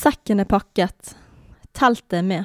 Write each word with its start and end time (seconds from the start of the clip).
Sekken 0.00 0.40
er 0.40 0.48
pakket, 0.48 1.10
teltet 1.76 2.14
er 2.16 2.22
med. 2.24 2.44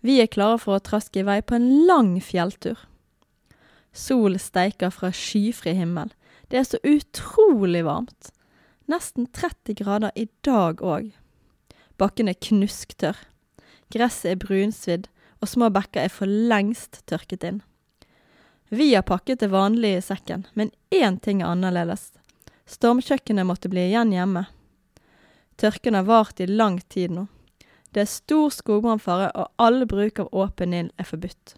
Vi 0.00 0.14
er 0.22 0.30
klare 0.32 0.56
for 0.62 0.78
å 0.78 0.80
traske 0.80 1.20
i 1.20 1.24
vei 1.26 1.40
på 1.44 1.58
en 1.58 1.66
lang 1.84 2.14
fjelltur. 2.24 2.78
Sol 3.92 4.38
steiker 4.40 4.92
fra 4.94 5.10
skyfri 5.12 5.74
himmel. 5.76 6.14
Det 6.48 6.56
er 6.56 6.64
så 6.64 6.78
utrolig 6.86 7.82
varmt. 7.84 8.30
Nesten 8.88 9.26
30 9.36 9.76
grader 9.82 10.14
i 10.16 10.30
dag 10.46 10.80
òg. 10.80 11.10
Bakken 12.00 12.30
er 12.32 12.38
knusktørr. 12.40 13.18
Gresset 13.92 14.30
er 14.32 14.40
brunsvidd, 14.40 15.10
og 15.44 15.50
små 15.50 15.68
bekker 15.74 16.06
er 16.06 16.14
for 16.14 16.30
lengst 16.30 17.02
tørket 17.10 17.44
inn. 17.44 17.58
Vi 18.72 18.94
har 18.94 19.04
pakket 19.04 19.44
det 19.44 19.50
vanlige 19.52 20.00
i 20.00 20.06
sekken, 20.08 20.46
men 20.54 20.72
én 20.88 21.20
ting 21.20 21.44
er 21.44 21.52
annerledes. 21.52 22.14
Stormkjøkkenet 22.70 23.44
måtte 23.44 23.68
bli 23.68 23.90
igjen 23.90 24.14
hjemme. 24.16 24.46
Tørken 25.60 25.94
har 25.94 26.02
vart 26.02 26.40
i 26.40 26.46
lang 26.46 26.78
tid 26.88 27.12
nå. 27.12 27.26
Det 27.92 28.00
er 28.00 28.08
stor 28.08 28.48
skogbrannfare, 28.54 29.26
og 29.36 29.50
all 29.60 29.82
bruk 29.84 30.22
av 30.22 30.30
åpen 30.32 30.72
ild 30.72 30.92
er 30.96 31.04
forbudt. 31.04 31.56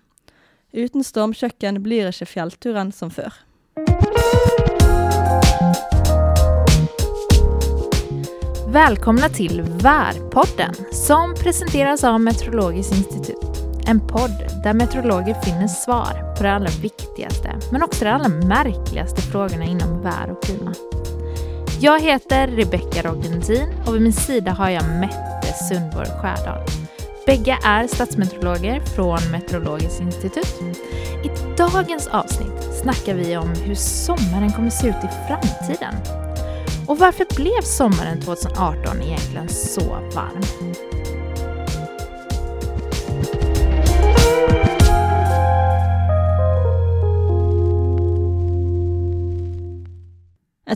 Uten 0.74 1.06
stormkjøkken 1.06 1.78
blir 1.84 2.08
ikke 2.10 2.26
fjellturen 2.26 2.90
som 2.90 3.12
før. 3.14 3.30
Välkomna 8.72 9.28
till 9.28 9.62
Värpodden 9.62 10.74
som 10.92 11.34
presenteras 11.34 12.04
av 12.04 12.20
Meteorologiskt 12.20 12.96
institut. 12.96 13.62
En 13.86 14.00
podd 14.00 14.38
där 14.64 14.74
meteorologer 14.74 15.34
finner 15.34 15.68
svar 15.68 16.34
på 16.36 16.42
de 16.42 16.48
allra 16.48 16.70
viktigaste 16.80 17.58
men 17.72 17.82
också 17.82 18.04
de 18.04 18.10
allra 18.10 18.28
märkligaste 18.28 19.22
frågorna 19.22 19.64
inom 19.64 20.02
vär 20.02 20.30
och 20.30 20.42
klimat. 20.42 21.11
Jag 21.82 22.00
heter 22.00 22.46
Rebecka 22.48 23.02
Roggentin 23.02 23.68
och 23.86 23.94
vid 23.94 24.02
min 24.02 24.12
sida 24.12 24.50
har 24.50 24.70
jag 24.70 24.84
Mette 24.84 25.52
Sundborg 25.68 26.06
Skärdal. 26.06 26.66
Bägge 27.26 27.58
är 27.64 27.86
statsmeteorologer 27.86 28.80
från 28.80 29.18
Meteorologiskt 29.30 30.00
institut. 30.00 30.80
I 31.24 31.56
dagens 31.56 32.06
avsnitt 32.06 32.74
snackar 32.82 33.14
vi 33.14 33.36
om 33.36 33.48
hur 33.48 33.74
sommaren 33.74 34.52
kommer 34.52 34.70
se 34.70 34.88
ut 34.88 35.04
i 35.04 35.08
framtiden. 35.28 35.94
Och 36.88 36.98
varför 36.98 37.26
blev 37.36 37.62
sommaren 37.62 38.20
2018 38.20 39.02
egentligen 39.02 39.48
så 39.48 39.80
varm? 40.14 40.91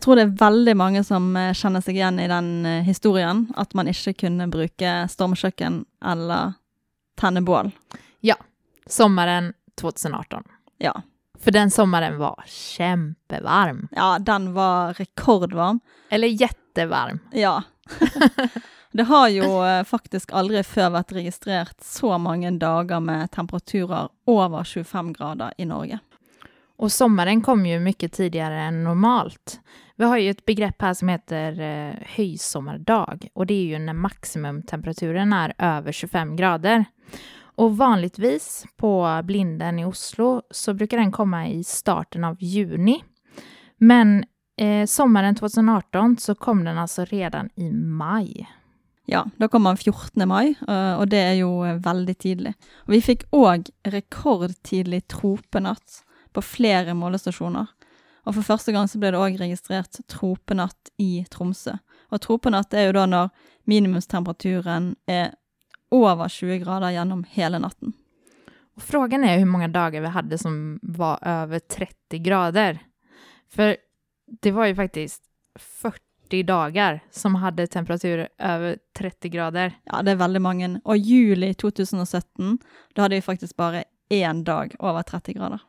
Tror 0.06 0.16
det 0.16 0.22
er 0.28 0.36
veldig 0.38 0.76
mange 0.78 1.02
som 1.04 1.28
eh, 1.36 1.52
kjenner 1.56 1.82
seg 1.82 1.98
igjen 1.98 2.20
i 2.22 2.28
den 2.30 2.50
eh, 2.66 2.82
historien. 2.86 3.46
At 3.58 3.74
man 3.74 3.90
ikke 3.90 4.14
kunne 4.22 4.46
bruke 4.52 4.92
stormkjøkken 5.10 5.82
eller 6.06 6.54
tenne 7.18 7.42
bål. 7.42 7.72
Sommaren 8.86 9.52
2018. 9.80 10.44
Ja. 10.78 11.02
För 11.38 11.50
den 11.50 11.70
sommaren 11.70 12.18
var 12.18 12.44
kämpevarm. 12.46 13.88
ja, 13.90 14.18
den 14.18 14.52
var 14.52 14.94
rekordvarm. 14.94 15.80
Eller 16.08 16.28
jättevarm. 16.28 17.18
Ja. 17.32 17.62
det 18.92 19.02
har 19.02 19.28
jo 19.28 19.64
eh, 19.64 19.82
faktisk 19.84 20.32
aldri 20.32 20.62
før 20.62 20.90
vært 21.00 21.12
registrert 21.12 21.82
så 21.84 22.18
mange 22.18 22.50
dager 22.58 23.00
med 23.00 23.30
temperaturer 23.30 24.08
over 24.26 24.64
25 24.64 25.12
grader 25.12 25.52
i 25.58 25.66
Norge. 25.66 25.98
Och 26.76 26.92
sommaren 26.92 27.42
kom 27.42 27.66
ju 27.66 27.80
mycket 27.80 28.12
tidigare 28.12 28.60
än 28.60 28.84
normalt. 28.84 29.60
Vi 29.96 30.04
har 30.04 30.16
ju 30.16 30.30
ett 30.30 30.44
begrepp 30.44 30.82
här 30.82 30.94
som 30.94 31.08
heter 31.08 31.60
eh, 31.60 31.94
höjsommardag 32.16 33.28
och 33.32 33.46
det 33.46 33.54
är 33.54 33.64
ju 33.64 33.78
när 33.78 33.92
maximumtemperaturen 33.92 35.32
är 35.32 35.54
över 35.58 35.92
25 35.92 36.36
grader. 36.36 36.84
Och 37.38 37.76
vanligtvis 37.76 38.66
på 38.76 39.20
blinden 39.24 39.78
i 39.78 39.84
Oslo 39.84 40.42
så 40.50 40.74
brukar 40.74 40.96
den 40.96 41.12
komma 41.12 41.48
i 41.48 41.64
starten 41.64 42.24
av 42.24 42.36
juni. 42.40 43.04
Men 43.76 44.24
eh, 44.56 44.86
sommaren 44.86 45.34
2018 45.34 46.16
så 46.16 46.34
kom 46.34 46.64
den 46.64 46.78
alltså 46.78 47.04
redan 47.04 47.50
i 47.54 47.70
maj. 47.72 48.48
Ja, 49.04 49.26
da 49.36 49.48
kom 49.48 49.64
den 49.64 49.76
14. 49.76 50.28
mai, 50.28 50.54
och 50.98 51.08
det 51.08 51.18
är 51.18 51.32
ju 51.32 51.66
eh, 51.66 51.74
väldigt 51.74 52.18
tidigt. 52.18 52.56
vi 52.86 53.02
fick 53.02 53.22
òg 53.30 53.70
rekordtidlig 53.82 55.08
tropenatt 55.08 56.05
på 56.36 56.44
flere 56.44 56.94
målestasjoner. 56.96 57.66
Og 58.26 58.34
for 58.36 58.44
første 58.44 58.74
gang 58.74 58.88
så 58.90 59.00
ble 59.00 59.12
det 59.14 59.20
òg 59.22 59.38
registrert 59.40 60.00
tropenatt 60.10 60.90
i 61.00 61.24
Tromsø. 61.30 61.76
Og 62.12 62.22
tropenatt 62.22 62.74
er 62.74 62.88
jo 62.88 62.96
da 62.98 63.06
når 63.08 63.30
minimumstemperaturen 63.70 64.94
er 65.08 65.32
over 65.94 66.28
20 66.28 66.58
grader 66.64 66.90
gjennom 66.96 67.24
hele 67.30 67.62
natten. 67.62 67.94
Och 68.76 68.82
frågan 68.82 69.24
är 69.24 69.38
hur 69.38 69.44
många 69.44 69.68
dagar 69.68 70.00
vi 70.00 70.06
hade 70.06 70.38
som 70.38 70.78
var 70.82 71.18
över 71.22 71.58
30 71.58 72.18
grader. 72.18 72.78
För 73.48 73.76
det 74.42 74.50
var 74.50 74.66
ju 74.66 74.74
faktiskt 74.74 75.22
40 75.58 76.42
dagar 76.42 77.00
som 77.10 77.34
hade 77.34 77.66
temperaturer 77.66 78.28
över 78.38 78.78
30 78.98 79.28
grader. 79.28 79.72
Ja, 79.84 80.02
det 80.02 80.10
er 80.10 80.16
veldig 80.16 80.42
mange. 80.42 80.80
Og 80.84 80.96
juli 80.96 81.54
2017, 81.54 82.58
da 82.94 83.02
hadde 83.02 83.16
vi 83.16 83.22
faktisk 83.22 83.56
bare 83.56 83.84
én 84.10 84.44
dag 84.44 84.74
over 84.78 85.02
30 85.02 85.32
grader. 85.32 85.60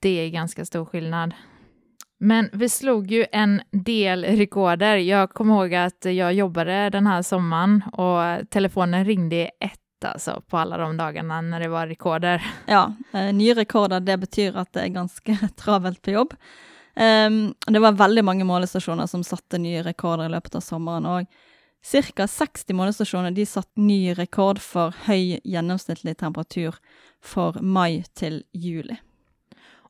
Det 0.00 0.08
är 0.08 0.28
ganska 0.28 0.64
stor 0.64 0.84
skillnad. 0.84 1.34
Men 2.18 2.50
vi 2.52 2.68
slog 2.68 3.10
ju 3.10 3.26
en 3.32 3.62
del 3.70 4.24
rekorder. 4.24 4.96
Jag 4.96 5.30
kommer 5.30 5.54
ihåg 5.54 5.74
att 5.74 6.04
jag 6.04 6.34
jobbade 6.34 6.90
den 6.90 7.06
här 7.06 7.22
sommaren 7.22 7.82
och 7.92 8.50
telefonen 8.50 9.04
ringde 9.04 9.36
i 9.36 9.50
ett 9.60 9.80
alltså 10.04 10.42
på 10.48 10.58
alla 10.58 10.78
de 10.78 10.96
dagarna 10.96 11.40
när 11.40 11.60
det 11.60 11.68
var 11.68 11.86
rekorder. 11.86 12.46
Ja, 12.66 12.94
eh, 13.12 13.32
nye 13.32 13.54
rekorder, 13.54 14.00
det 14.00 14.16
betyr 14.16 14.56
at 14.56 14.72
det 14.72 14.80
er 14.80 14.88
ganske 14.88 15.38
travelt 15.56 16.02
på 16.02 16.10
jobb. 16.10 16.34
Ehm, 16.94 17.54
det 17.66 17.78
var 17.78 17.92
väldigt 17.92 18.24
många 18.24 18.44
målestasjoner 18.44 19.06
som 19.06 19.24
satte 19.24 19.58
nye 19.58 19.82
rekorder 19.82 20.26
i 20.26 20.28
løpet 20.28 20.54
av 20.54 20.60
sommeren, 20.60 21.06
og 21.06 21.26
ca. 22.16 22.26
60 22.28 22.72
målestasjoner 22.74 23.30
de 23.30 23.46
satte 23.46 23.80
ny 23.80 24.14
rekord 24.14 24.58
för 24.58 24.94
hög 25.04 25.40
genomsnittlig 25.44 26.16
temperatur 26.16 26.74
för 27.22 27.60
maj 27.60 28.04
till 28.14 28.44
juli. 28.52 28.96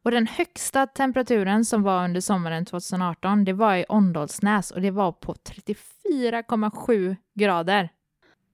Och 0.03 0.11
den 0.11 0.27
högsta 0.27 0.87
temperaturen 0.87 1.65
som 1.65 1.83
var 1.83 2.05
under 2.05 2.21
sommaren 2.21 2.65
2018, 2.65 3.44
det 3.44 3.53
var 3.53 3.75
i 3.77 3.84
Åndalsnäs 3.88 4.71
och 4.71 4.81
det 4.81 4.91
var 4.91 5.12
på 5.12 5.34
34,7 5.34 7.16
grader. 7.34 7.88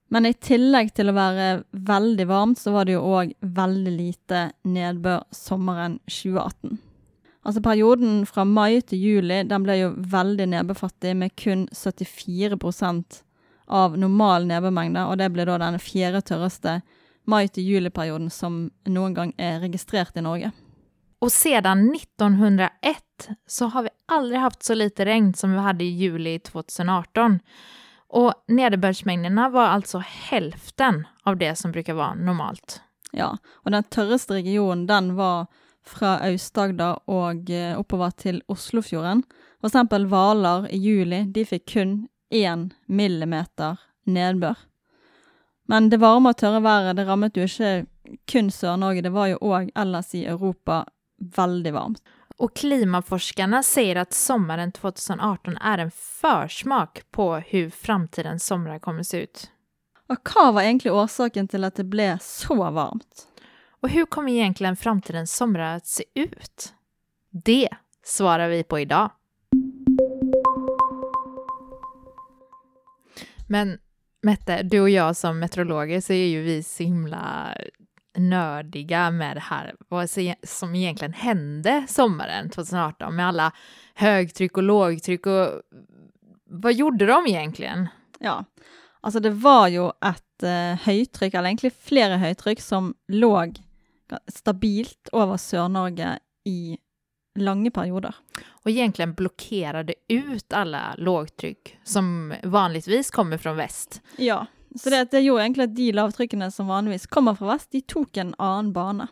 Men 0.07 0.25
i 0.25 0.33
tillegg 0.33 0.93
til 0.95 1.11
å 1.11 1.15
være 1.15 1.47
veldig 1.71 2.27
varmt, 2.27 2.59
så 2.59 2.71
var 2.71 2.87
det 2.87 2.95
jo 2.95 3.03
òg 3.03 3.33
veldig 3.39 3.93
lite 3.95 4.43
nedbør 4.63 5.25
sommeren 5.35 5.97
2018. 6.07 6.77
Altså 7.47 7.63
perioden 7.63 8.21
fra 8.27 8.43
mai 8.47 8.81
til 8.83 8.99
juli, 8.99 9.41
den 9.47 9.63
ble 9.63 9.79
jo 9.79 9.89
veldig 9.95 10.47
nedbørfattig 10.51 11.15
med 11.15 11.35
kun 11.39 11.67
74 11.71 12.59
procent 12.59 13.21
av 13.67 13.97
normal 13.99 14.47
nedbørmengde, 14.47 15.03
og 15.07 15.19
det 15.19 15.31
ble 15.35 15.47
da 15.47 15.59
den 15.63 15.79
fjerde 15.79 16.23
tørreste 16.27 16.81
mai 17.27 17.47
til 17.51 17.67
juli-perioden 17.67 18.31
som 18.31 18.65
noen 18.87 19.15
gang 19.15 19.35
er 19.39 19.59
registrert 19.63 20.15
i 20.15 20.23
Norge. 20.23 20.51
Och 21.19 21.31
sedan 21.31 21.95
1901 21.95 22.69
så 23.47 23.65
har 23.65 23.83
vi 23.83 23.89
aldrig 24.05 24.39
haft 24.39 24.63
så 24.63 24.73
lite 24.73 25.05
regn 25.05 25.33
som 25.33 25.51
vi 25.51 25.57
hade 25.57 25.83
i 25.83 25.87
juli 25.87 26.39
2018. 26.39 27.39
Och 28.07 28.33
nederbördsmängderna 28.47 29.49
var 29.49 29.65
alltså 29.65 29.97
hälften 30.05 31.07
av 31.23 31.37
det 31.37 31.55
som 31.55 31.71
brukar 31.71 31.93
vara 31.93 32.13
normalt. 32.13 32.81
Ja, 33.11 33.37
och 33.53 33.71
den 33.71 33.83
torraste 33.83 34.33
regionen, 34.33 34.87
den 34.87 35.15
var 35.15 35.47
från 35.85 36.17
Aust-Agder 36.21 36.99
og 37.05 37.49
eh, 37.49 37.71
till 37.71 37.79
oppover 37.79 38.11
til 38.11 38.41
Oslofjorden. 38.47 39.23
For 39.61 39.67
eksempel 39.67 40.05
Hvaler 40.05 40.67
i 40.71 40.77
juli, 40.77 41.23
de 41.23 41.45
fikk 41.45 41.65
kun 41.73 42.07
én 42.33 42.69
millimeter 42.87 43.77
nedbør. 44.05 44.57
Men 45.67 45.89
det 45.89 45.99
varme 45.99 46.29
og 46.29 46.37
tørre 46.37 46.63
været, 46.63 46.95
det 46.97 47.07
rammet 47.07 47.37
jo 47.37 47.43
ikke 47.43 47.85
kun 48.31 48.51
Sør-Norge, 48.51 49.01
det 49.01 49.11
var 49.11 49.27
jo 49.27 49.37
òg 49.41 49.71
ellers 49.75 50.13
i 50.15 50.25
Europa 50.25 50.85
veldig 51.17 51.73
varmt. 51.73 52.03
Och 52.37 52.55
klimaforskarna 52.55 53.63
säger 53.63 53.95
att 53.95 54.13
sommaren 54.13 54.71
2018 54.71 55.57
är 55.57 55.77
en 55.77 55.91
försmak 55.91 57.01
på 57.11 57.35
hur 57.35 57.69
framtidens 57.69 58.45
somrar 58.45 58.79
kommer 58.79 59.03
se 59.03 59.23
ut. 59.23 59.51
Og 60.07 60.17
hva 60.23 60.51
var 60.55 60.63
egentlig 60.63 60.93
årsaken 60.93 61.49
til 61.51 61.67
at 61.67 61.75
det 61.75 61.83
ble 61.91 62.13
så 62.23 62.55
varmt? 62.55 63.27
Och 63.81 63.89
hur 63.89 64.05
kommer 64.05 64.31
egentligen 64.31 64.75
framtidens 64.75 65.35
somrar 65.35 65.75
att 65.75 65.87
se 65.87 66.03
ut? 66.13 66.73
Det 67.29 67.69
svarar 68.03 68.47
vi 68.49 68.63
på 68.63 68.79
idag. 68.79 69.11
Men 73.47 73.77
Mette, 74.21 74.63
du 74.63 74.79
och 74.81 74.89
jag 74.89 75.15
som 75.15 75.39
meteorologer 75.39 76.01
så 76.01 76.13
är 76.13 76.27
ju 76.27 76.41
vi 76.41 76.63
så 76.63 76.83
himla 76.83 77.53
nördiga 78.17 79.11
med 79.11 79.35
det 79.37 79.43
här, 79.43 79.75
vad 79.89 80.09
som 80.43 80.75
egentligen 80.75 81.13
hände 81.13 81.85
sommaren 81.87 82.49
2018 82.49 83.15
med 83.15 83.27
alla 83.27 83.51
högtryck 83.95 84.57
och 84.57 84.63
lågtryck 84.63 85.25
och 85.25 85.61
vad 86.49 86.73
gjorde 86.73 87.05
de 87.05 87.27
egentligen? 87.27 87.87
Ja, 88.19 88.45
Altså, 89.01 89.19
det 89.19 89.29
var 89.29 89.67
jo 89.67 89.91
et 90.01 90.43
eh, 90.43 90.79
høytrykk, 90.83 91.33
eller 91.33 91.47
egentlig 91.49 91.69
flere 91.73 92.17
høytrykk, 92.19 92.59
som 92.61 92.89
lå 93.07 93.29
ga- 94.09 94.19
stabilt 94.27 95.09
over 95.13 95.37
Sør-Norge 95.37 96.17
i 96.45 96.77
lange 97.39 97.71
perioder. 97.71 98.15
Och 98.49 98.69
egentligen 98.71 99.13
blockerade 99.13 99.93
ut 100.09 100.53
alla 100.53 100.95
lågtryck 100.97 101.77
som 101.83 102.33
vanligtvis 102.43 103.11
kommer 103.11 103.37
från 103.37 103.55
väst. 103.55 104.01
Ja, 104.17 104.45
så 104.79 104.93
det, 104.93 105.03
det 105.11 105.23
gjorde 105.25 105.43
egentlig 105.43 105.67
at 105.67 105.75
de 105.75 105.91
lavtrykkene 105.97 106.49
som 106.53 106.69
vanligvis 106.71 107.07
kommer 107.11 107.37
fra 107.37 107.53
vest, 107.53 107.71
de 107.71 107.81
tok 107.81 108.17
en 108.17 108.35
annen 108.37 108.73
bane. 108.73 109.07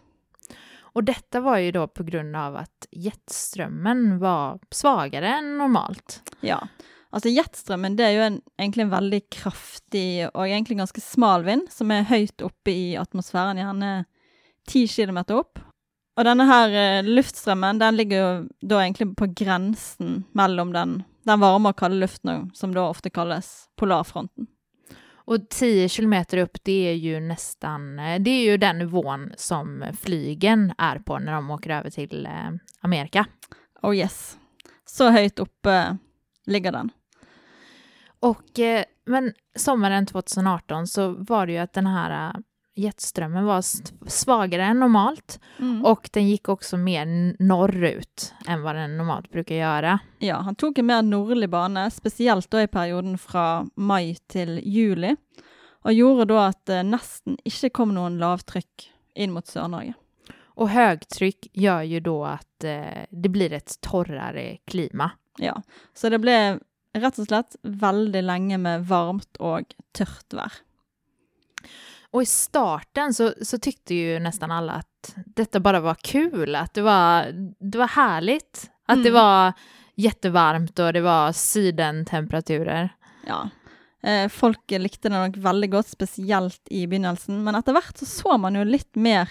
Och 0.95 1.03
detta 1.03 1.39
var 1.39 1.57
ju 1.57 1.71
då 1.71 1.87
på 1.87 2.03
grund 2.03 2.35
av 2.35 2.55
att 2.55 2.87
jetströmmen 2.91 4.19
var 4.19 4.59
svagare 4.71 5.27
än 5.27 5.57
normalt. 5.57 6.21
Ja, 6.39 6.67
altså 7.09 7.29
jetstrømmen 7.29 7.97
det 7.99 8.05
er 8.07 8.13
jo 8.15 8.23
en, 8.23 8.37
egentlig 8.55 8.85
en 8.85 8.93
veldig 8.93 9.19
kraftig 9.31 10.07
og 10.29 10.45
egentlig 10.45 10.77
ganske 10.79 11.03
smal 11.03 11.43
vind, 11.43 11.67
som 11.71 11.91
er 11.91 12.07
høyt 12.07 12.43
oppe 12.47 12.71
i 12.71 12.95
atmosfæren, 12.99 13.59
gjerne 13.59 13.91
10 14.71 14.87
km 14.87 15.19
opp. 15.35 15.59
Og 16.15 16.23
denne 16.23 16.47
her 16.47 16.71
eh, 16.79 17.07
luftstrømmen, 17.07 17.79
den 17.83 17.99
ligger 17.99 18.21
jo 18.21 18.31
da 18.63 18.79
egentlig 18.85 19.11
på 19.19 19.27
grensen 19.35 20.21
mellom 20.31 20.71
den, 20.71 21.01
den 21.27 21.43
varme 21.43 21.73
og 21.73 21.79
kalde 21.79 21.99
luften, 21.99 22.49
som 22.55 22.71
da 22.75 22.87
ofte 22.87 23.11
kalles 23.11 23.67
polarfronten. 23.75 24.47
Och 25.25 25.49
10 25.49 25.89
kilometer 25.89 26.37
upp, 26.37 26.57
det 26.63 26.89
är 26.89 26.93
ju 26.93 27.19
nästan, 27.19 27.99
eh, 27.99 28.21
det 28.21 28.29
är 28.29 28.43
ju 28.43 28.57
den 28.57 28.77
nivån 28.77 29.33
som 29.37 29.85
flygen 30.01 30.73
är 30.77 30.99
på 30.99 31.19
när 31.19 31.33
de 31.33 31.51
åker 31.51 31.69
över 31.69 31.89
till 31.89 32.25
eh, 32.25 32.51
Amerika. 32.81 33.25
Oh 33.81 33.95
yes. 33.95 34.37
Så 34.85 35.09
høyt 35.09 35.39
oppe 35.39 35.97
ligger 36.45 36.71
den. 36.71 36.89
Och, 38.19 38.59
eh, 38.59 38.83
men 39.05 39.33
sommaren 39.55 40.05
2018 40.05 40.87
så 40.87 41.09
var 41.11 41.45
det 41.45 41.53
ju 41.53 41.59
att 41.59 41.73
den 41.73 41.87
här 41.87 42.29
eh, 42.29 42.39
jetströmmen 42.75 43.45
var 43.45 43.61
svagare 44.09 44.63
än 44.63 44.79
normalt 44.79 45.39
Mm. 45.59 45.85
och 45.85 46.09
den 46.13 46.27
gick 46.29 46.49
också 46.49 46.77
mer 46.77 47.05
norrut 47.43 48.33
än 48.47 48.61
vad 48.61 48.75
den 48.75 48.97
normalt 48.97 49.31
brukar 49.31 49.55
göra. 49.55 49.99
Ja, 50.19 50.35
han 50.35 50.55
tok 50.55 50.77
en 50.77 50.85
mer 50.85 51.01
nordlig 51.01 51.49
bane, 51.49 51.91
spesielt 51.91 52.51
da 52.51 52.61
i 52.61 52.67
perioden 52.67 53.17
fra 53.17 53.65
mai 53.75 54.15
til 54.27 54.59
juli, 54.65 55.15
og 55.85 55.93
gjorde 55.93 56.25
da 56.25 56.47
at 56.49 56.65
det 56.65 56.81
nesten 56.85 57.37
ikke 57.45 57.69
kom 57.69 57.93
noen 57.95 58.17
lavtrykk 58.19 58.89
inn 59.15 59.31
mot 59.31 59.47
Sør-Norge. 59.47 59.93
Och 60.45 60.69
högtryck 60.69 61.47
gör 61.53 61.81
ju 61.81 61.99
då 61.99 62.25
att 62.25 62.63
eh, 62.63 63.05
det 63.09 63.29
blir 63.29 63.53
ett 63.53 63.81
torrare 63.81 64.57
klima. 64.65 65.11
Ja, 65.37 65.61
så 65.93 66.09
det 66.09 66.19
ble 66.19 66.59
rett 66.93 67.19
og 67.19 67.27
slett 67.27 67.55
veldig 67.63 68.23
lenge 68.23 68.57
med 68.57 68.85
varmt 68.87 69.37
og 69.39 69.73
tørt 69.91 70.33
vær. 70.33 70.51
Och 72.15 72.21
i 72.21 72.25
starten 72.25 73.13
så, 73.13 73.33
så 73.41 73.57
tyckte 73.57 73.95
ju 73.95 74.19
nästan 74.19 74.51
alla 74.51 74.73
att 74.73 75.15
detta 75.25 75.59
bara 75.59 75.79
var 75.79 75.95
kul, 75.95 76.55
att 76.55 76.73
det 76.73 76.81
var, 76.81 77.25
det 77.59 77.77
var 77.77 77.87
härligt. 77.87 78.71
Att 78.85 79.03
det 79.03 79.09
Mm. 79.09 79.21
var 79.23 79.53
jättevarmt 79.95 80.79
och 80.79 80.93
det 80.93 81.01
var 81.01 81.31
sydentemperaturer. 81.31 82.89
Ja. 83.27 83.49
Eh, 84.09 84.29
folk 84.29 84.71
likte 84.71 85.09
det 85.09 85.17
nok 85.27 85.37
veldig 85.37 85.71
godt, 85.71 85.87
spesielt 85.87 86.61
i 86.69 86.87
begynnelsen, 86.87 87.43
men 87.43 87.55
etter 87.55 87.73
hvert 87.73 87.97
så 87.97 88.05
så 88.05 88.37
man 88.37 88.55
jo 88.55 88.63
litt 88.63 88.95
mer 88.95 89.29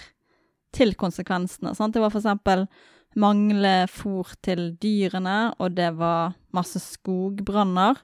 til 0.75 0.95
konsekvensene. 0.95 1.75
Sant? 1.75 1.95
Det 1.95 2.01
var 2.03 2.11
eksempel 2.11 2.67
mangle 3.15 3.87
fôr 3.87 4.35
til 4.43 4.77
dyrene, 4.83 5.55
og 5.59 5.73
det 5.77 5.93
var 5.95 6.35
masse 6.53 6.81
skogbranner. 6.83 7.97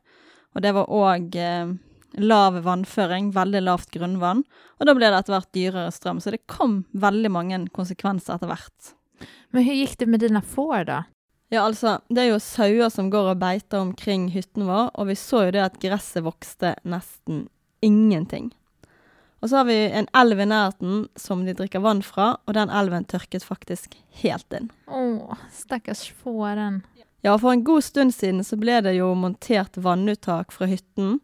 Og 0.55 0.63
det 0.63 0.73
var 0.75 0.87
òg 0.87 1.35
eh, 1.37 1.73
lav 2.19 2.59
vannføring, 2.65 3.31
veldig 3.35 3.63
lavt 3.67 3.91
grunnvann. 3.95 4.43
Og 4.81 4.89
da 4.89 4.95
ble 4.97 5.11
det 5.11 5.21
etter 5.21 5.37
hvert 5.37 5.55
dyrere 5.57 5.95
strøm. 5.95 6.21
Så 6.23 6.35
det 6.35 6.47
kom 6.51 6.85
veldig 6.93 7.31
mange 7.33 7.63
konsekvenser 7.77 8.37
etter 8.37 8.51
hvert. 8.51 8.93
Men 9.51 9.67
hur 9.67 9.75
gick 9.75 9.99
det 9.99 10.07
med 10.07 10.21
dina 10.21 10.43
får 10.43 10.85
då? 10.85 11.03
Ja, 11.51 11.65
altså, 11.67 11.99
det 12.09 12.23
er 12.23 12.29
jo 12.31 12.43
sauer 12.43 12.93
som 12.95 13.09
går 13.11 13.33
og 13.33 13.41
beiter 13.41 13.83
omkring 13.83 14.29
hytten 14.31 14.69
vår, 14.69 14.93
og 14.95 15.09
vi 15.09 15.17
så 15.19 15.49
jo 15.49 15.55
det 15.57 15.65
at 15.65 15.81
gresset 15.83 16.23
vokste 16.23 16.77
nesten 16.87 17.49
ingenting. 17.83 18.53
Og 19.41 19.51
så 19.51 19.57
har 19.59 19.67
vi 19.67 19.79
en 19.89 20.07
elv 20.15 20.41
i 20.41 20.47
nærheten 20.47 21.09
som 21.19 21.43
de 21.47 21.57
drikker 21.59 21.83
vann 21.83 22.05
fra, 22.07 22.37
og 22.47 22.55
den 22.55 22.71
elven 22.71 23.07
tørket 23.09 23.43
faktisk 23.43 23.97
helt 24.23 24.55
inn. 24.55 24.71
Åh, 24.87 25.43
stackars 25.51 26.05
fåren. 26.23 26.83
Ja, 27.25 27.35
for 27.39 27.53
en 27.53 27.65
god 27.65 27.85
stund 27.85 28.15
siden 28.15 28.45
så 28.45 28.57
ble 28.61 28.79
det 28.85 28.95
jo 28.97 29.11
montert 29.19 29.77
vannuttak 29.81 30.55
fra 30.55 30.69
hytten 30.71 31.19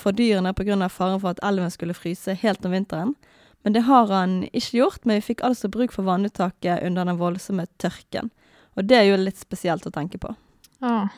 for 0.00 0.16
dyrene 0.16 0.54
pga. 0.56 0.88
faren 0.88 1.20
for 1.20 1.30
at 1.30 1.42
elven 1.44 1.70
skulle 1.70 1.94
fryse 1.94 2.34
helt 2.34 2.64
om 2.64 2.72
vinteren. 2.72 3.14
Men 3.62 3.72
det 3.72 3.80
har 3.80 4.06
han 4.08 4.42
ikke 4.44 4.78
gjort, 4.78 5.04
men 5.04 5.18
vi 5.18 5.26
fikk 5.32 5.42
altså 5.44 5.68
bruk 5.68 5.92
for 5.92 6.06
vannuttaket 6.06 6.82
under 6.86 7.04
den 7.04 7.18
voldsomme 7.18 7.66
tørken. 7.76 8.30
Og 8.78 8.86
det 8.88 8.96
er 8.96 9.08
jo 9.10 9.18
litt 9.20 9.40
spesielt 9.40 9.86
å 9.86 9.92
tenke 9.92 10.20
på. 10.22 10.30
Ja. 10.80 11.08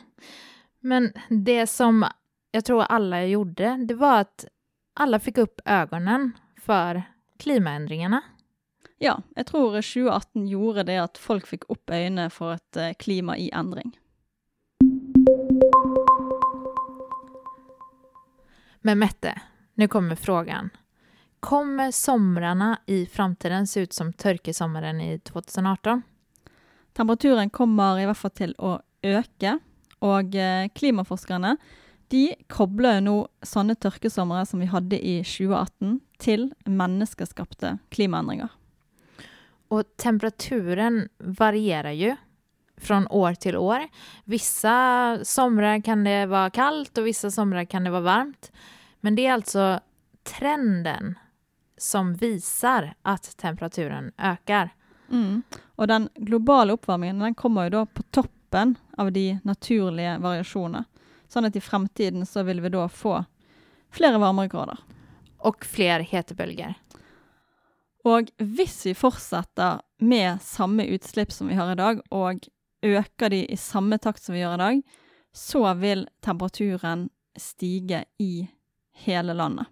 Men 0.81 1.11
det 1.29 1.67
som 1.69 2.03
jag 2.51 2.65
tror 2.65 2.83
alla 2.83 3.25
gjorde, 3.25 3.77
det 3.87 3.93
var 3.93 4.21
att 4.21 4.45
alla 4.93 5.19
fick 5.19 5.37
upp 5.37 5.61
ögonen 5.65 6.31
för 6.61 7.03
klimaändringarna. 7.39 8.21
Ja, 8.97 9.21
jeg 9.35 9.45
tror 9.45 9.81
2018 9.81 10.47
gjorde 10.47 10.83
det 10.83 10.97
at 11.01 11.17
folk 11.17 11.47
fikk 11.49 11.63
opp 11.73 11.89
øynene 11.89 12.29
for 12.29 12.53
et 12.53 12.77
eh, 12.77 12.93
klima 12.99 13.37
i 13.37 13.49
endring. 13.49 13.95
Men 18.81 18.99
Mette, 18.99 19.41
nu 19.73 19.87
kommer 19.87 20.15
frågan. 20.15 20.69
Kommer 21.39 21.91
somrarna 21.91 22.79
i 22.85 23.05
framtiden 23.05 23.67
se 23.67 23.79
ut 23.79 23.93
som 23.93 24.13
törkesommaren 24.13 25.01
i 25.01 25.19
2018? 25.19 26.01
Temperaturen 26.93 27.49
kommer 27.49 27.99
i 27.99 28.05
hvert 28.05 28.17
fall 28.17 28.31
til 28.35 28.55
å 28.59 28.79
øke, 29.03 29.59
og 30.01 30.35
eh, 30.35 30.67
klimaforskerne 30.75 31.55
de 32.11 32.25
kobler 32.51 32.97
jo 32.97 33.03
nå 33.05 33.15
sånne 33.47 33.77
tørkesomre 33.79 34.43
som 34.45 34.59
vi 34.59 34.67
hadde 34.67 34.97
i 34.99 35.21
2018 35.23 35.99
til 36.19 36.49
menneskeskapte 36.67 37.77
klimaendringer. 37.89 38.49
Och 39.67 39.83
temperaturen 39.97 41.09
varierar 41.17 41.91
ju 41.91 42.15
från 42.81 43.07
år 43.07 43.33
till 43.33 43.57
år. 43.57 43.87
Vissa 44.23 45.17
somrar 45.23 45.81
kan 45.81 46.03
det 46.03 46.25
vara 46.25 46.49
kallt 46.49 46.97
och 46.97 47.07
vissa 47.07 47.31
somrar 47.31 47.65
kan 47.65 47.83
det 47.83 47.89
vara 47.89 48.01
varmt. 48.01 48.51
Men 48.99 49.15
det 49.15 49.27
är 49.27 49.33
alltså 49.33 49.79
trenden 50.23 51.15
som 51.77 52.13
visar 52.13 52.93
att 53.01 53.37
temperaturen 53.37 54.11
ökar. 54.17 54.69
Mm. 55.11 55.41
Og 55.75 55.87
den 55.87 56.09
globale 56.15 56.73
oppvarmingen 56.73 57.19
den 57.19 57.35
kommer 57.35 57.63
jo 57.63 57.69
da 57.69 57.85
på 57.85 58.03
toppen 58.03 58.75
av 58.97 59.11
de 59.11 59.39
naturlige 59.43 60.17
variasjonene. 60.17 60.85
Sånn 61.27 61.47
at 61.47 61.55
i 61.55 61.63
fremtiden 61.63 62.25
så 62.25 62.43
vil 62.43 62.61
vi 62.61 62.69
da 62.69 62.87
få 62.89 63.23
flere 63.91 64.17
varmerekorder. 64.17 64.77
Och 65.37 65.65
fler 65.65 65.99
hetebølger. 65.99 66.75
Og 68.03 68.31
hvis 68.37 68.85
vi 68.85 68.93
fortsetter 68.97 69.81
med 70.01 70.41
samme 70.41 70.85
utslipp 70.85 71.31
som 71.31 71.47
vi 71.47 71.57
har 71.57 71.71
i 71.71 71.79
dag, 71.79 72.01
og 72.09 72.45
øker 72.83 73.29
de 73.29 73.45
i 73.45 73.57
samme 73.59 73.97
takt 74.01 74.23
som 74.23 74.35
vi 74.35 74.41
gjør 74.41 74.57
i 74.57 74.63
dag, 74.63 74.81
så 75.33 75.63
vil 75.79 76.07
temperaturen 76.23 77.09
stige 77.37 78.03
i 78.19 78.47
hele 79.05 79.33
landet. 79.37 79.69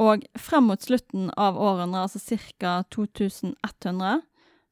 Og 0.00 0.26
frem 0.36 0.68
mot 0.68 0.82
slutten 0.82 1.30
av 1.40 1.56
århundret, 1.56 2.04
altså 2.04 2.38
ca. 2.60 2.82
2100, 2.92 4.22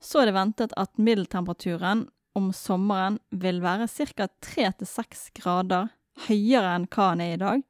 så 0.00 0.20
er 0.20 0.28
det 0.28 0.36
ventet 0.36 0.74
at 0.76 0.98
middeltemperaturen 1.00 2.06
om 2.36 2.50
sommeren 2.52 3.18
vil 3.30 3.62
være 3.64 3.88
ca. 3.88 4.28
3-6 4.44 5.30
grader 5.38 5.92
høyere 6.28 6.74
enn 6.76 6.88
hva 6.92 7.10
den 7.12 7.24
er 7.24 7.34
i 7.34 7.40
dag. 7.40 7.64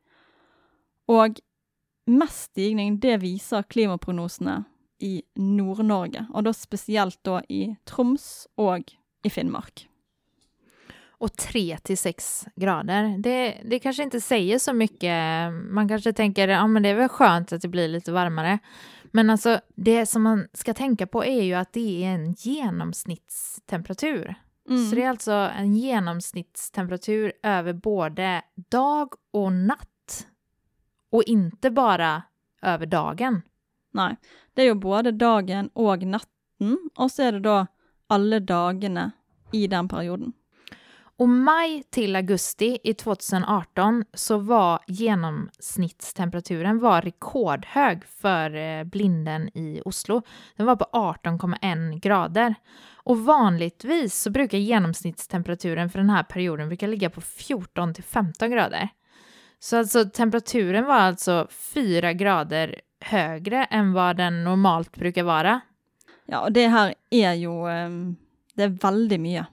Og 1.14 1.38
mest 2.10 2.50
stigning, 2.50 2.98
det 3.00 3.20
viser 3.22 3.66
klimaprognosene 3.70 4.62
i 5.04 5.18
Nord-Norge, 5.38 6.26
og 6.32 6.46
da 6.46 6.52
spesielt 6.56 7.20
da 7.26 7.40
i 7.48 7.74
Troms 7.88 8.46
og 8.60 8.90
i 9.24 9.30
Finnmark. 9.30 9.88
Och 11.08 11.36
3 11.36 11.78
till 11.82 11.98
6 11.98 12.46
grader, 12.56 13.18
det, 13.18 13.60
det 13.64 13.78
kanske 13.78 14.02
inte 14.02 14.20
säger 14.20 14.58
så 14.58 14.72
mycket. 14.72 15.52
Man 15.52 15.88
kanske 15.88 16.12
tänker 16.12 16.48
ja 16.48 16.66
men 16.66 16.82
det 16.82 16.88
är 16.88 16.94
väl 16.94 17.08
skönt 17.08 17.52
att 17.52 17.62
det 17.62 17.68
blir 17.68 17.88
lite 17.88 18.12
varmare. 18.12 18.58
Men 19.04 19.30
alltså 19.30 19.60
det 19.74 20.06
som 20.06 20.22
man 20.22 20.48
ska 20.52 20.74
tänka 20.74 21.06
på 21.06 21.24
är 21.24 21.42
ju 21.42 21.54
att 21.54 21.72
det 21.72 22.04
är 22.04 22.08
en 22.08 22.32
genomsnittstemperatur. 22.32 24.34
Mm. 24.68 24.86
Så 24.86 24.96
det 24.96 25.02
är 25.02 25.08
alltså 25.08 25.32
en 25.32 25.74
genomsnittstemperatur 25.74 27.32
över 27.42 27.72
både 27.72 28.42
dag 28.70 29.12
och 29.32 29.52
natt. 29.52 30.26
Och 31.10 31.22
inte 31.22 31.70
bara 31.70 32.22
över 32.62 32.86
dagen. 32.86 33.42
Nei, 33.94 34.16
det 34.54 34.64
er 34.64 34.72
jo 34.72 34.78
både 34.82 35.12
dagen 35.14 35.68
og 35.78 36.02
natten, 36.02 36.78
og 36.98 37.10
så 37.12 37.28
er 37.28 37.36
det 37.36 37.44
da 37.46 37.58
alle 38.06 38.40
dagene 38.40 39.10
i 39.52 39.66
den 39.66 39.88
perioden. 39.88 40.32
Och 41.16 41.28
maj 41.28 41.82
till 41.90 42.16
augusti 42.16 42.78
i 42.84 42.94
2018 42.94 44.04
så 44.14 44.38
var 44.38 44.80
genomsnittstemperaturen 44.86 46.78
var 46.78 47.02
rekordhög 47.02 48.04
för 48.04 48.54
eh, 48.56 48.84
blinden 48.84 49.58
i 49.58 49.82
Oslo. 49.84 50.22
Den 50.56 50.66
var 50.66 50.76
på 50.76 50.84
18,1 50.92 52.00
grader. 52.00 52.54
Och 52.94 53.18
vanligtvis 53.24 54.22
så 54.22 54.30
brukar 54.30 54.58
genomsnittstemperaturen 54.58 55.90
för 55.90 55.98
den 55.98 56.10
här 56.10 56.22
perioden 56.22 56.68
brukar 56.68 56.88
ligga 56.88 57.10
på 57.10 57.20
14 57.20 57.94
till 57.94 58.04
15 58.04 58.50
grader. 58.50 58.88
Så 59.58 59.78
alltså 59.78 60.04
temperaturen 60.04 60.84
var 60.84 60.94
alltså 60.94 61.46
4 61.50 62.12
grader 62.12 62.80
högre 63.00 63.64
än 63.64 63.92
vad 63.92 64.16
den 64.16 64.44
normalt 64.44 64.96
brukar 64.96 65.22
vara. 65.22 65.60
Ja, 66.26 66.40
och 66.40 66.52
det 66.52 66.68
här 66.68 66.94
är 67.10 67.32
ju 67.32 67.68
ehm, 67.68 68.16
Det 68.54 68.62
är 68.62 68.68
väldigt 68.68 69.20
mycket. 69.20 69.46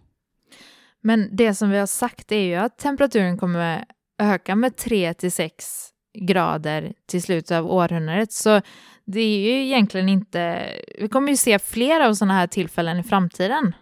Men 1.01 1.30
det 1.36 1.56
som 1.56 1.70
vi 1.70 1.78
har 1.78 1.86
sagt 1.86 2.32
är 2.32 2.42
ju 2.42 2.56
att 2.56 2.78
temperaturen 2.78 3.38
kommer 3.38 3.86
öka 4.20 4.56
med 4.56 4.78
3 4.78 5.13
till 5.13 5.32
6 5.32 5.90
grader 6.13 6.94
till 7.06 7.22
slutet 7.22 7.51
av 7.51 7.72
århundradet. 7.72 8.32
Så 8.32 8.62
det 9.06 9.20
är 9.20 9.40
ju 9.40 9.66
egentligen 9.66 10.10
inte... 10.10 10.70
Vi 11.00 11.10
kommer 11.10 11.30
ju 11.30 11.38
se 11.38 11.60
fler 11.60 12.00
av 12.00 12.13
sådana 12.13 12.34
här 12.34 12.48
tillfällen 12.48 13.00
i 13.00 13.04
framtiden. 13.04 13.75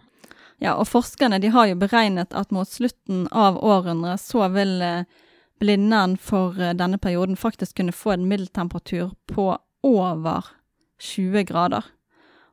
Ja, 0.56 0.74
och 0.74 0.88
forskarna 0.88 1.38
de 1.38 1.48
har 1.48 1.66
ju 1.66 1.74
beräknat 1.74 2.34
att 2.34 2.50
mot 2.50 2.68
slutet 2.68 3.28
av 3.30 3.64
århundradet 3.64 4.20
så 4.20 4.48
vill 4.48 4.82
eh, 4.82 5.02
blindan 5.60 6.18
för 6.18 6.62
eh, 6.62 6.74
denna 6.74 6.98
perioden 6.98 7.36
faktiskt 7.36 7.74
kunna 7.74 7.92
få 7.92 8.10
en 8.10 8.28
medeltemperatur 8.28 9.10
på 9.26 9.58
över 9.82 10.44
20 11.00 11.44
grader. 11.44 11.84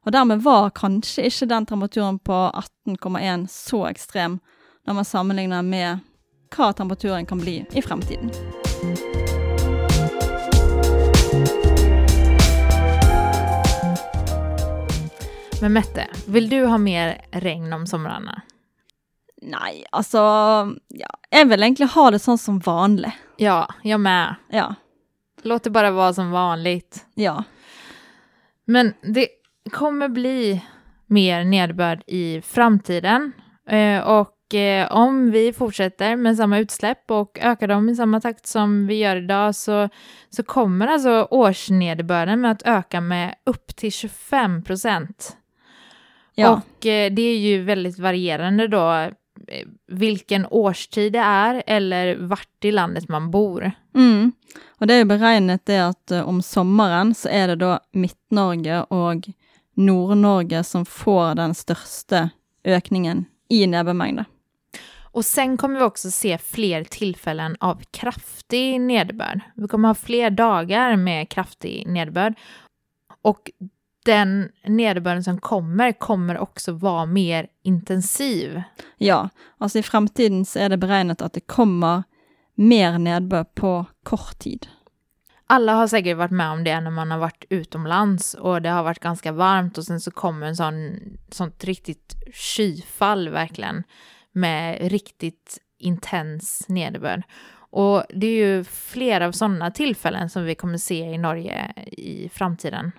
Och 0.08 0.12
därmed 0.12 0.42
var 0.42 0.70
kanske 0.70 1.22
inte 1.22 1.46
den 1.46 1.66
temperaturen 1.66 2.20
på 2.20 2.32
18,1 2.86 3.48
så 3.48 3.86
extrem 3.86 4.40
när 4.86 4.94
man 4.94 5.06
sammanlignar 5.06 5.62
med 5.62 6.00
vad 6.58 6.76
temperaturen 6.76 7.26
kan 7.26 7.38
bli 7.40 7.66
i 7.72 7.82
framtiden. 7.82 8.32
Men 15.62 15.74
Mette, 15.74 16.08
vill 16.28 16.50
du 16.50 16.66
ha 16.66 16.78
mer 16.78 17.22
regn 17.32 17.74
om 17.74 17.88
somrarna? 17.88 18.42
Nej, 19.42 19.86
alltså, 19.92 20.18
ja, 20.88 21.10
jag 21.30 21.46
vill 21.46 21.64
egentligen 21.64 21.90
ha 21.90 22.12
det 22.12 22.20
sånt 22.20 22.42
som 22.42 22.60
vanligt. 22.60 23.14
Ja, 23.38 23.68
jag 23.84 24.00
med. 24.00 24.36
Ja, 24.50 24.76
Låt 25.42 25.64
det 25.64 25.70
bara 25.70 25.92
vara 25.92 26.14
som 26.14 26.32
vanligt. 26.32 27.06
ja, 27.14 27.44
Men 28.66 28.94
det 29.02 29.28
kommer 29.70 30.10
bli 30.10 30.64
mer 31.06 31.44
nederbörd 31.44 32.04
i 32.08 32.42
framtiden. 32.42 33.32
Eh, 33.70 34.00
och 34.00 34.56
eh, 34.56 34.92
om 34.92 35.32
vi 35.32 35.54
fortsätter 35.54 36.16
med 36.16 36.38
samma 36.38 36.60
utsläpp 36.60 37.12
och 37.12 37.40
ökar 37.42 37.68
dem 37.68 37.90
i 37.90 37.96
samma 37.96 38.22
takt 38.22 38.48
som 38.48 38.88
vi 38.88 38.96
gör 38.96 39.16
idag 39.16 39.56
så, 39.56 39.90
så 40.30 40.44
kommer 40.44 40.88
alltså 40.88 41.28
årsnederbörden 41.32 42.42
med 42.42 42.52
att 42.52 42.62
öka 42.66 43.02
med 43.02 43.36
upp 43.46 43.76
till 43.76 43.92
25 43.92 44.64
procent. 44.64 45.38
ja. 46.36 46.52
Och 46.52 46.86
eh, 46.86 47.14
det 47.14 47.22
är 47.22 47.38
ju 47.38 47.64
väldigt 47.64 48.00
varierande 48.00 48.68
då 48.68 49.10
vilken 49.88 50.46
årstid 50.50 51.14
det 51.14 51.20
är 51.20 51.64
eller 51.68 52.16
vart 52.16 52.66
i 52.66 52.72
landet 52.72 53.10
man 53.10 53.32
bor. 53.32 53.72
Mm. 53.96 54.32
Och 54.80 54.88
det 54.88 54.94
är 54.94 55.06
beräknat 55.06 55.66
det 55.66 55.80
att 55.80 56.12
om 56.12 56.42
sommaren 56.42 57.16
så 57.16 57.30
är 57.30 57.48
det 57.48 57.56
då 57.56 57.80
Mitt-Norge 57.92 58.84
och 58.84 59.30
Nord-Norge 59.78 60.64
som 60.64 60.86
får 60.86 61.36
den 61.36 61.56
största 61.56 62.30
ökningen 62.64 63.26
i 63.50 63.68
näbbmängder. 63.68 64.26
Och 65.12 65.26
sen 65.26 65.58
kommer 65.58 65.80
vi 65.80 65.86
också 65.86 66.12
se 66.12 66.38
fler 66.38 66.84
tillfällen 66.84 67.56
av 67.60 67.82
kraftig 67.92 68.82
nederbörd. 68.82 69.40
Vi 69.56 69.68
kommer 69.68 69.88
ha 69.88 69.96
fler 69.96 70.30
dagar 70.30 70.96
med 70.96 71.30
kraftig 71.30 71.88
nederbörd. 71.88 72.34
Och 73.22 73.52
den 74.06 74.50
nederbörden 74.66 75.24
som 75.24 75.40
kommer 75.40 75.92
kommer 75.92 76.38
också 76.38 76.72
vara 76.72 77.06
mer 77.06 77.48
intensiv. 77.64 78.62
Ja, 78.98 79.30
alltså 79.58 79.80
i 79.80 79.84
framtiden 79.84 80.46
så 80.46 80.60
är 80.60 80.70
det 80.70 80.78
beräknat 80.78 81.22
att 81.22 81.34
det 81.34 81.40
kommer 81.40 82.04
mer 82.56 82.98
nedbör 82.98 83.44
på 83.44 83.86
kort 84.04 84.40
tid. 84.40 84.68
Alla 85.50 85.74
har 85.74 85.88
säkert 85.88 86.18
varit 86.18 86.32
med 86.32 86.52
om 86.52 86.64
det 86.64 86.80
när 86.80 86.92
man 86.92 87.12
har 87.12 87.18
varit 87.18 87.46
utomlands 87.50 88.34
och 88.34 88.62
det 88.62 88.70
har 88.70 88.84
varit 88.84 89.00
ganska 89.00 89.32
varmt 89.32 89.78
och 89.78 89.84
sen 89.84 90.02
så 90.02 90.12
kommer 90.12 90.48
en 90.48 90.56
sån, 90.56 91.00
sånt 91.32 91.64
riktigt 91.64 92.16
skyfall 92.34 93.30
verkligen 93.30 93.84
med 94.32 94.92
riktigt 94.92 95.58
intens 95.80 96.66
nederbörd. 96.70 97.24
Och 97.70 98.04
det 98.10 98.28
är 98.28 98.48
ju 98.48 98.64
flera 98.64 99.28
av 99.28 99.32
sådana 99.32 99.72
tillfällen 99.72 100.30
som 100.30 100.44
vi 100.44 100.56
kommer 100.56 100.78
se 100.78 101.00
i 101.00 101.18
Norge 101.18 101.74
i 101.92 102.30
framtiden. 102.30 102.92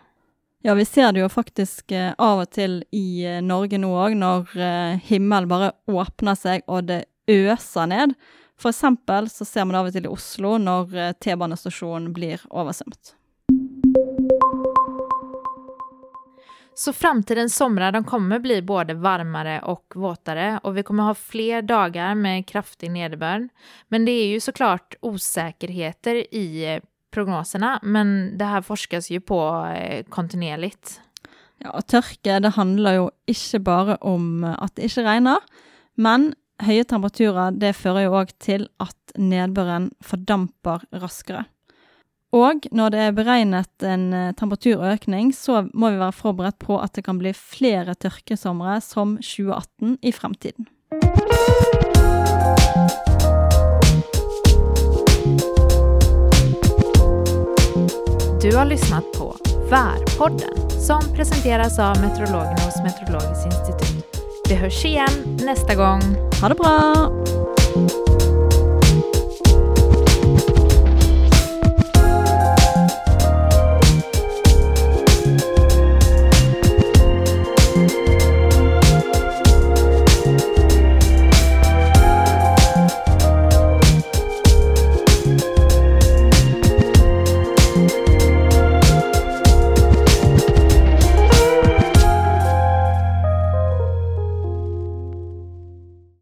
Ja, 0.62 0.74
vi 0.74 0.84
ser 0.84 1.12
det 1.12 1.20
jo 1.20 1.28
faktisk 1.28 1.92
eh, 1.94 2.12
av 2.18 2.40
og 2.42 2.50
til 2.50 2.80
i 2.90 3.22
eh, 3.26 3.38
Norge 3.44 3.78
nå 3.78 3.92
òg, 3.94 4.16
når 4.18 4.56
eh, 4.58 5.04
himmelen 5.06 5.46
bare 5.50 5.70
åpner 5.86 6.34
seg 6.34 6.64
og 6.66 6.88
det 6.88 7.04
øser 7.30 7.86
ned. 7.86 8.16
For 8.58 8.68
eksempel 8.68 9.30
så 9.30 9.44
ser 9.44 9.64
man 9.64 9.74
det 9.74 9.80
av 9.80 9.88
og 9.88 9.94
til 9.94 10.08
i 10.08 10.10
Oslo 10.10 10.56
når 10.58 10.98
eh, 10.98 11.14
T-banestasjonen 11.22 12.10
blir 12.14 12.42
oversvømt. 12.50 13.14
Så 16.78 16.92
framtidens 16.92 17.56
somrar 17.56 17.92
de 17.92 18.04
kommer 18.04 18.38
bli 18.38 18.62
både 18.62 18.94
varmare 18.94 19.60
och 19.60 19.92
våtare 19.94 20.60
och 20.62 20.76
vi 20.76 20.82
kommer 20.82 21.02
ha 21.02 21.14
fler 21.14 21.62
dagar 21.62 22.14
med 22.14 22.46
kraftig 22.46 22.90
nederbörd. 22.90 23.48
Men 23.88 24.04
det 24.04 24.12
är 24.12 24.26
ju 24.26 24.40
såklart 24.40 24.94
osäkerheter 25.00 26.34
i 26.34 26.74
eh, 26.74 26.82
prognoserna, 27.10 27.80
men 27.82 28.38
det 28.38 28.44
här 28.44 28.62
forskas 28.62 29.10
ju 29.10 29.20
på 29.20 29.66
eh, 29.76 30.04
kontinuerligt. 30.04 31.00
Ja, 31.58 31.80
tørke 31.80 32.38
det 32.40 32.54
handler 32.54 32.94
jo 32.94 33.06
ikke 33.26 33.58
bare 33.58 33.96
om 33.96 34.44
at 34.46 34.76
det 34.76 34.86
ikke 34.86 35.02
regner, 35.02 35.42
men 35.94 36.30
høye 36.64 36.86
temperaturer 36.88 37.54
det 37.54 37.76
fører 37.78 38.08
jo 38.08 38.16
òg 38.20 38.32
til 38.42 38.66
at 38.82 38.96
nedbøren 39.18 39.90
fordamper 40.04 40.84
raskere. 40.92 41.46
Og 42.36 42.66
når 42.76 42.92
det 42.92 43.00
er 43.00 43.14
beregnet 43.16 43.84
en 43.88 44.10
eh, 44.12 44.32
temperaturøkning, 44.36 45.30
så 45.32 45.62
må 45.72 45.94
vi 45.94 46.00
være 46.02 46.12
forberedt 46.12 46.58
på 46.60 46.76
at 46.76 46.92
det 46.98 47.06
kan 47.06 47.20
bli 47.20 47.32
flere 47.32 47.94
tørkesomre 47.96 48.76
som 48.84 49.16
2018 49.22 49.96
i 50.04 50.12
fremtiden. 50.12 50.68
Du 58.42 58.52
har 58.56 58.68
lyssnat 58.68 59.08
på 59.16 59.32
Värpodden 59.72 60.80
som 60.80 61.00
presenteras 61.16 61.78
av 61.78 62.00
meteorologerna 62.00 62.60
hos 62.60 62.82
Meteorologiskt 62.84 63.46
institut. 63.46 63.87
Vi 64.48 64.54
hörs 64.54 64.84
igen 64.84 65.38
nästa 65.44 65.74
gång. 65.74 66.00
Ha 66.40 66.48
det 66.48 66.54
bra! 66.54 68.07